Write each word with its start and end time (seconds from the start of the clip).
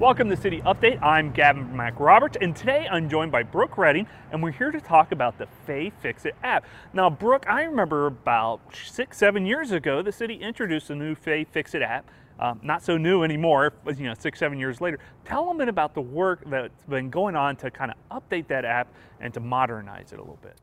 Welcome 0.00 0.28
to 0.30 0.36
City 0.36 0.60
Update. 0.62 1.00
I'm 1.00 1.30
Gavin 1.30 1.68
McRoberts, 1.72 2.36
and 2.42 2.54
today 2.56 2.88
I'm 2.90 3.08
joined 3.08 3.30
by 3.30 3.44
Brooke 3.44 3.78
Redding, 3.78 4.08
and 4.32 4.42
we're 4.42 4.50
here 4.50 4.72
to 4.72 4.80
talk 4.80 5.12
about 5.12 5.38
the 5.38 5.46
Fay 5.68 5.92
Fix 6.02 6.26
It 6.26 6.34
app. 6.42 6.64
Now, 6.92 7.08
Brooke, 7.08 7.46
I 7.48 7.62
remember 7.62 8.06
about 8.06 8.60
six, 8.74 9.16
seven 9.16 9.46
years 9.46 9.70
ago, 9.70 10.02
the 10.02 10.10
city 10.10 10.34
introduced 10.34 10.90
a 10.90 10.96
new 10.96 11.14
Fay 11.14 11.44
Fix 11.44 11.76
It 11.76 11.82
app. 11.82 12.10
Um, 12.40 12.58
not 12.64 12.82
so 12.82 12.96
new 12.96 13.22
anymore, 13.22 13.72
you 13.86 14.08
know, 14.08 14.14
six, 14.18 14.40
seven 14.40 14.58
years 14.58 14.80
later. 14.80 14.98
Tell 15.24 15.46
them 15.46 15.60
about 15.68 15.94
the 15.94 16.00
work 16.02 16.42
that's 16.44 16.82
been 16.86 17.08
going 17.08 17.36
on 17.36 17.54
to 17.56 17.70
kind 17.70 17.92
of 17.92 18.20
update 18.20 18.48
that 18.48 18.64
app 18.64 18.92
and 19.20 19.32
to 19.32 19.38
modernize 19.38 20.12
it 20.12 20.18
a 20.18 20.22
little 20.22 20.40
bit. 20.42 20.56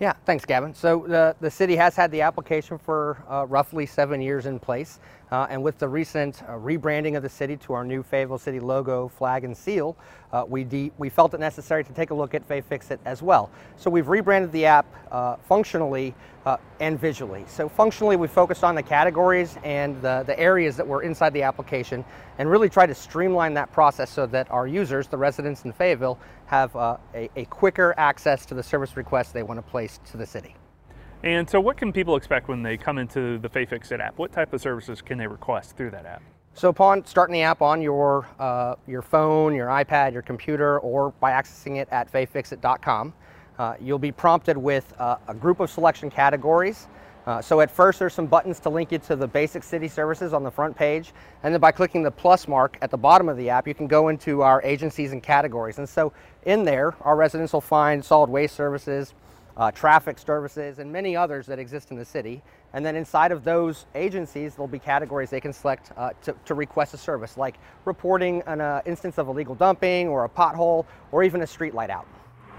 Yeah, 0.00 0.14
thanks, 0.26 0.44
Gavin. 0.44 0.74
So 0.74 1.04
the, 1.06 1.36
the 1.40 1.50
city 1.50 1.76
has 1.76 1.94
had 1.94 2.10
the 2.10 2.22
application 2.22 2.76
for 2.76 3.22
uh, 3.28 3.46
roughly 3.46 3.86
seven 3.86 4.20
years 4.20 4.46
in 4.46 4.58
place. 4.58 4.98
Uh, 5.30 5.46
and 5.48 5.62
with 5.62 5.78
the 5.78 5.88
recent 5.88 6.42
uh, 6.42 6.52
rebranding 6.52 7.16
of 7.16 7.22
the 7.22 7.28
city 7.28 7.56
to 7.56 7.72
our 7.72 7.84
new 7.84 8.02
Fayetteville 8.02 8.36
City 8.38 8.60
logo, 8.60 9.08
flag, 9.08 9.44
and 9.44 9.56
seal, 9.56 9.96
uh, 10.32 10.44
we, 10.46 10.90
we 10.98 11.08
felt 11.08 11.32
it 11.34 11.40
necessary 11.40 11.84
to 11.84 11.92
take 11.92 12.10
a 12.10 12.14
look 12.14 12.34
at 12.34 12.44
Fay 12.44 12.60
Fix 12.60 12.90
It 12.90 13.00
as 13.04 13.22
well. 13.22 13.48
So 13.76 13.90
we've 13.90 14.08
rebranded 14.08 14.52
the 14.52 14.66
app 14.66 14.86
uh, 15.10 15.36
functionally 15.36 16.14
uh, 16.46 16.56
and 16.80 16.98
visually. 16.98 17.44
So 17.46 17.68
functionally, 17.68 18.16
we 18.16 18.28
focused 18.28 18.64
on 18.64 18.74
the 18.74 18.82
categories 18.82 19.56
and 19.62 20.00
the, 20.02 20.24
the 20.26 20.38
areas 20.38 20.76
that 20.76 20.86
were 20.86 21.02
inside 21.02 21.32
the 21.32 21.42
application 21.42 22.04
and 22.38 22.50
really 22.50 22.68
try 22.68 22.86
to 22.86 22.94
streamline 22.94 23.54
that 23.54 23.72
process 23.72 24.10
so 24.10 24.26
that 24.26 24.50
our 24.50 24.66
users, 24.66 25.06
the 25.06 25.16
residents 25.16 25.64
in 25.64 25.72
Fayetteville, 25.72 26.18
have 26.46 26.74
uh, 26.74 26.96
a, 27.14 27.30
a 27.36 27.44
quicker 27.46 27.94
access 27.96 28.44
to 28.46 28.54
the 28.54 28.62
service 28.62 28.96
requests 28.96 29.32
they 29.32 29.42
want 29.42 29.58
to 29.58 29.62
place 29.62 30.00
to 30.10 30.16
the 30.16 30.26
city. 30.26 30.56
And 31.22 31.48
so 31.48 31.60
what 31.60 31.76
can 31.76 31.92
people 31.92 32.16
expect 32.16 32.48
when 32.48 32.62
they 32.62 32.76
come 32.76 32.98
into 32.98 33.38
the 33.38 33.48
FayFixit 33.48 34.00
app? 34.00 34.18
What 34.18 34.32
type 34.32 34.52
of 34.52 34.60
services 34.60 35.00
can 35.00 35.18
they 35.18 35.26
request 35.28 35.76
through 35.76 35.90
that 35.92 36.04
app? 36.04 36.22
So 36.54 36.68
upon 36.68 37.06
starting 37.06 37.32
the 37.32 37.42
app 37.42 37.62
on 37.62 37.80
your, 37.80 38.26
uh, 38.38 38.74
your 38.86 39.02
phone, 39.02 39.54
your 39.54 39.68
iPad, 39.68 40.12
your 40.12 40.22
computer, 40.22 40.80
or 40.80 41.10
by 41.20 41.30
accessing 41.30 41.76
it 41.80 41.88
at 41.90 42.12
fayfixit.com, 42.12 43.14
uh, 43.62 43.76
you'll 43.80 43.96
be 43.96 44.10
prompted 44.10 44.56
with 44.56 44.92
uh, 44.98 45.16
a 45.28 45.34
group 45.34 45.60
of 45.60 45.70
selection 45.70 46.10
categories. 46.10 46.88
Uh, 47.26 47.40
so 47.40 47.60
at 47.60 47.70
first 47.70 48.00
there's 48.00 48.12
some 48.12 48.26
buttons 48.26 48.58
to 48.58 48.68
link 48.68 48.90
you 48.90 48.98
to 48.98 49.14
the 49.14 49.28
basic 49.28 49.62
city 49.62 49.86
services 49.86 50.32
on 50.32 50.42
the 50.42 50.50
front 50.50 50.74
page. 50.74 51.12
And 51.44 51.54
then 51.54 51.60
by 51.60 51.70
clicking 51.70 52.02
the 52.02 52.10
plus 52.10 52.48
mark 52.48 52.76
at 52.82 52.90
the 52.90 52.96
bottom 52.96 53.28
of 53.28 53.36
the 53.36 53.50
app, 53.50 53.68
you 53.68 53.74
can 53.74 53.86
go 53.86 54.08
into 54.08 54.42
our 54.42 54.60
agencies 54.64 55.12
and 55.12 55.22
categories. 55.22 55.78
And 55.78 55.88
so 55.88 56.12
in 56.44 56.64
there, 56.64 56.96
our 57.02 57.14
residents 57.14 57.52
will 57.52 57.60
find 57.60 58.04
solid 58.04 58.28
waste 58.28 58.56
services, 58.56 59.14
uh, 59.56 59.70
traffic 59.70 60.18
services, 60.18 60.80
and 60.80 60.90
many 60.90 61.14
others 61.14 61.46
that 61.46 61.60
exist 61.60 61.92
in 61.92 61.96
the 61.96 62.04
city. 62.04 62.42
And 62.72 62.84
then 62.84 62.96
inside 62.96 63.30
of 63.30 63.44
those 63.44 63.86
agencies, 63.94 64.56
there'll 64.56 64.66
be 64.66 64.80
categories 64.80 65.30
they 65.30 65.40
can 65.40 65.52
select 65.52 65.92
uh, 65.96 66.10
to, 66.24 66.34
to, 66.46 66.54
request 66.54 66.94
a 66.94 66.98
service, 66.98 67.36
like 67.36 67.58
reporting 67.84 68.42
an 68.48 68.60
uh, 68.60 68.82
instance 68.86 69.18
of 69.18 69.28
illegal 69.28 69.54
dumping 69.54 70.08
or 70.08 70.24
a 70.24 70.28
pothole 70.28 70.84
or 71.12 71.22
even 71.22 71.42
a 71.42 71.46
street 71.46 71.74
light 71.74 71.90
out. 71.90 72.08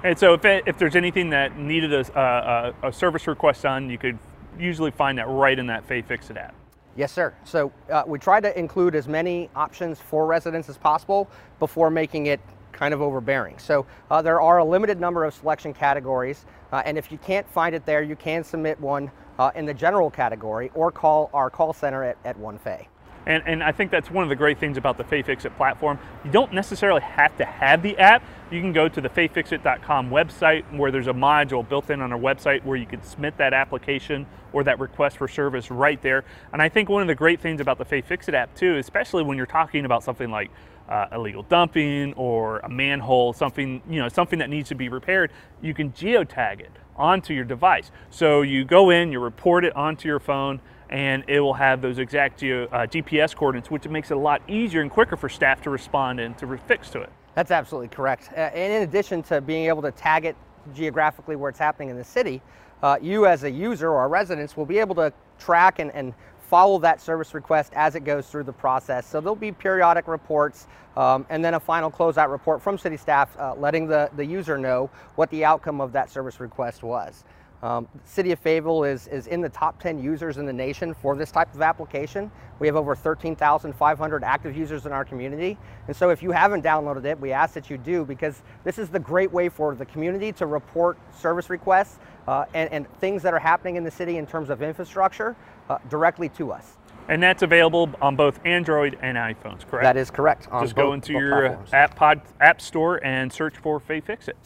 And 0.03 0.19
so 0.19 0.33
if, 0.33 0.43
it, 0.43 0.63
if 0.67 0.77
there's 0.77 0.97
anything 0.97 1.29
that 1.29 1.57
needed 1.57 1.93
a, 1.93 2.73
a, 2.83 2.87
a, 2.87 2.93
service 2.93 3.25
request 3.25 3.65
on, 3.65 3.89
you 3.89 3.97
could 3.97 4.19
usually 4.59 4.91
find 4.91 5.17
that 5.17 5.29
right 5.29 5.57
in 5.57 5.65
that 5.67 5.85
Fay 5.85 6.01
Fix 6.01 6.29
It 6.29 6.35
app. 6.35 6.53
Yes, 6.97 7.11
sir. 7.11 7.33
So 7.45 7.71
uh, 7.89 8.03
we 8.05 8.19
try 8.19 8.39
to 8.41 8.57
include 8.59 8.95
as 8.95 9.07
many 9.07 9.49
options 9.55 9.99
for 9.99 10.27
residents 10.27 10.67
as 10.67 10.77
possible 10.77 11.29
before 11.57 11.89
making 11.89 12.25
it 12.25 12.41
kind 12.73 12.93
of 12.93 13.01
overbearing. 13.01 13.57
So 13.57 13.85
uh, 14.11 14.21
there 14.21 14.41
are 14.41 14.57
a 14.57 14.65
limited 14.65 14.99
number 14.99 15.23
of 15.23 15.33
selection 15.33 15.73
categories, 15.73 16.45
uh, 16.71 16.83
and 16.85 16.97
if 16.97 17.11
you 17.11 17.17
can't 17.19 17.49
find 17.49 17.73
it 17.73 17.85
there, 17.85 18.03
you 18.03 18.15
can 18.15 18.43
submit 18.43 18.79
one 18.79 19.09
uh, 19.39 19.51
in 19.55 19.65
the 19.65 19.73
general 19.73 20.11
category 20.11 20.69
or 20.75 20.91
call 20.91 21.29
our 21.33 21.49
call 21.49 21.71
center 21.73 22.03
at, 22.03 22.17
at 22.25 22.37
One 22.37 22.57
Fay. 22.59 22.87
And, 23.25 23.41
and 23.45 23.63
I 23.63 23.71
think 23.71 23.89
that's 23.89 24.11
one 24.11 24.23
of 24.23 24.29
the 24.29 24.35
great 24.35 24.59
things 24.59 24.77
about 24.77 24.97
the 24.97 25.03
FayFixit 25.03 25.55
platform. 25.55 25.97
You 26.25 26.31
don't 26.31 26.53
necessarily 26.53 27.01
have 27.01 27.35
to 27.37 27.45
have 27.45 27.81
the 27.81 27.97
app. 27.97 28.23
You 28.53 28.61
can 28.61 28.71
go 28.71 28.87
to 28.87 29.01
the 29.01 29.09
fayfixit.com 29.09 30.11
website 30.11 30.77
where 30.77 30.91
there's 30.91 31.07
a 31.07 31.13
module 31.13 31.67
built 31.67 31.89
in 31.89 32.01
on 32.01 32.13
our 32.13 32.19
website 32.19 32.63
where 32.63 32.77
you 32.77 32.85
can 32.85 33.01
submit 33.01 33.35
that 33.37 33.51
application 33.51 34.27
or 34.51 34.63
that 34.65 34.79
request 34.79 35.17
for 35.17 35.27
service 35.27 35.71
right 35.71 35.99
there. 36.03 36.23
And 36.51 36.61
I 36.61 36.69
think 36.69 36.87
one 36.87 37.01
of 37.01 37.07
the 37.07 37.15
great 37.15 37.41
things 37.41 37.59
about 37.59 37.79
the 37.79 37.85
FayFixit 37.85 38.35
app 38.35 38.53
too, 38.53 38.75
especially 38.75 39.23
when 39.23 39.37
you're 39.37 39.47
talking 39.47 39.85
about 39.85 40.03
something 40.03 40.29
like 40.29 40.51
uh, 40.87 41.07
illegal 41.13 41.41
dumping 41.41 42.13
or 42.13 42.59
a 42.59 42.69
manhole, 42.69 43.33
something 43.33 43.81
you 43.89 43.99
know, 43.99 44.07
something 44.07 44.37
that 44.37 44.51
needs 44.51 44.69
to 44.69 44.75
be 44.75 44.87
repaired, 44.87 45.31
you 45.63 45.73
can 45.73 45.91
geotag 45.91 46.59
it 46.59 46.73
onto 46.95 47.33
your 47.33 47.45
device. 47.45 47.89
So 48.11 48.43
you 48.43 48.65
go 48.65 48.91
in, 48.91 49.11
you 49.11 49.19
report 49.19 49.65
it 49.65 49.75
onto 49.75 50.07
your 50.07 50.19
phone, 50.19 50.61
and 50.91 51.23
it 51.27 51.39
will 51.39 51.55
have 51.55 51.81
those 51.81 51.97
exact 51.97 52.43
uh, 52.43 52.45
GPS 52.85 53.35
coordinates, 53.35 53.71
which 53.71 53.87
makes 53.87 54.11
it 54.11 54.17
a 54.17 54.19
lot 54.19 54.47
easier 54.47 54.81
and 54.81 54.91
quicker 54.91 55.17
for 55.17 55.27
staff 55.27 55.59
to 55.63 55.71
respond 55.71 56.19
and 56.19 56.37
to 56.37 56.55
fix 56.67 56.91
to 56.91 57.01
it. 57.01 57.11
That's 57.35 57.51
absolutely 57.51 57.89
correct. 57.89 58.29
And 58.35 58.73
in 58.73 58.81
addition 58.83 59.23
to 59.23 59.41
being 59.41 59.65
able 59.65 59.81
to 59.81 59.91
tag 59.91 60.25
it 60.25 60.35
geographically 60.73 61.35
where 61.35 61.49
it's 61.49 61.59
happening 61.59 61.89
in 61.89 61.97
the 61.97 62.03
city, 62.03 62.41
uh, 62.83 62.97
you 63.01 63.25
as 63.25 63.43
a 63.43 63.49
user 63.49 63.89
or 63.89 64.05
a 64.05 64.07
resident 64.07 64.55
will 64.55 64.65
be 64.65 64.77
able 64.77 64.95
to 64.95 65.11
track 65.39 65.79
and, 65.79 65.91
and 65.93 66.13
follow 66.39 66.77
that 66.77 67.01
service 67.01 67.33
request 67.33 67.73
as 67.75 67.95
it 67.95 68.01
goes 68.01 68.27
through 68.27 68.43
the 68.43 68.53
process. 68.53 69.07
So 69.07 69.19
there'll 69.19 69.35
be 69.35 69.51
periodic 69.51 70.07
reports 70.07 70.67
um, 70.95 71.25
and 71.29 71.43
then 71.43 71.55
a 71.55 71.59
final 71.59 71.89
closeout 71.89 72.29
report 72.29 72.61
from 72.61 72.77
city 72.77 72.97
staff 72.97 73.35
uh, 73.39 73.55
letting 73.55 73.87
the, 73.87 74.11
the 74.15 74.25
user 74.25 74.57
know 74.57 74.91
what 75.15 75.31
the 75.31 75.43
outcome 75.43 75.81
of 75.81 75.91
that 75.93 76.11
service 76.11 76.39
request 76.39 76.83
was. 76.83 77.23
Um, 77.63 77.87
City 78.03 78.33
of 78.33 78.39
Fayetteville 78.39 78.83
is, 78.83 79.07
is 79.07 79.27
in 79.27 79.39
the 79.39 79.47
top 79.47 79.81
10 79.81 79.97
users 79.97 80.37
in 80.37 80.45
the 80.45 80.51
nation 80.51 80.93
for 80.93 81.15
this 81.15 81.31
type 81.31 81.55
of 81.55 81.61
application. 81.61 82.29
We 82.59 82.67
have 82.67 82.75
over 82.75 82.93
13,500 82.93 84.23
active 84.23 84.55
users 84.55 84.85
in 84.85 84.91
our 84.91 85.05
community. 85.05 85.57
And 85.87 85.95
so 85.95 86.09
if 86.09 86.21
you 86.21 86.31
haven't 86.31 86.61
downloaded 86.61 87.05
it, 87.05 87.17
we 87.17 87.31
ask 87.31 87.53
that 87.53 87.69
you 87.69 87.77
do 87.77 88.03
because 88.03 88.43
this 88.65 88.77
is 88.77 88.89
the 88.89 88.99
great 88.99 89.31
way 89.31 89.47
for 89.47 89.75
the 89.75 89.85
community 89.85 90.33
to 90.33 90.45
report 90.45 90.97
service 91.17 91.49
requests 91.49 91.99
uh, 92.27 92.43
and, 92.53 92.69
and, 92.71 92.99
things 92.99 93.23
that 93.23 93.33
are 93.33 93.39
happening 93.39 93.77
in 93.77 93.83
the 93.83 93.91
city 93.91 94.17
in 94.17 94.27
terms 94.27 94.49
of 94.49 94.61
infrastructure 94.61 95.35
uh, 95.69 95.77
directly 95.89 96.27
to 96.29 96.51
us. 96.51 96.77
And 97.07 97.23
that's 97.23 97.43
available 97.43 97.89
on 98.01 98.17
both 98.17 98.39
Android 98.45 98.97
and 99.01 99.17
iPhones, 99.17 99.65
correct? 99.67 99.83
That 99.83 99.97
is 99.97 100.11
correct. 100.11 100.47
Just 100.61 100.75
go 100.75 100.93
into 100.93 101.13
your 101.13 101.59
app 101.73 101.95
pod 101.95 102.21
app 102.39 102.61
store 102.61 103.03
and 103.03 103.31
search 103.31 103.57
for 103.57 103.79
Fay 103.79 104.01
Fix 104.01 104.27
It. 104.27 104.37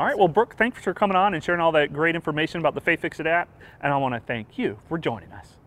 All 0.00 0.06
right, 0.06 0.18
well, 0.18 0.28
Brooke, 0.28 0.56
thanks 0.56 0.82
for 0.82 0.94
coming 0.94 1.14
on 1.14 1.34
and 1.34 1.44
sharing 1.44 1.60
all 1.60 1.72
that 1.72 1.92
great 1.92 2.14
information 2.14 2.58
about 2.58 2.74
the 2.74 2.80
Fay 2.80 2.96
Fix 2.96 3.20
It 3.20 3.26
app. 3.26 3.50
And 3.82 3.92
I 3.92 3.98
want 3.98 4.14
to 4.14 4.20
thank 4.20 4.56
you 4.56 4.78
for 4.88 4.96
joining 4.96 5.30
us. 5.30 5.59